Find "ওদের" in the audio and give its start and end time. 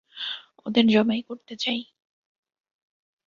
0.65-0.85